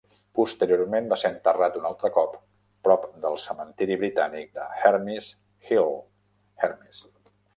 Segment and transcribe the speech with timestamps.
[0.37, 2.31] Posteriorment va ser enterrat un altre cop,
[2.87, 5.31] prop del Cementiri Britànic de Hermies
[5.69, 5.89] Hill,
[6.65, 7.05] Hermies.